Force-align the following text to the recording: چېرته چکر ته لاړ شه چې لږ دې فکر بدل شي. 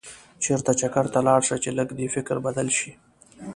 چېرته 0.43 0.71
چکر 0.79 1.05
ته 1.13 1.19
لاړ 1.27 1.41
شه 1.47 1.55
چې 1.63 1.69
لږ 1.77 1.89
دې 1.97 2.07
فکر 2.15 2.37
بدل 2.45 2.67
شي. 2.77 2.91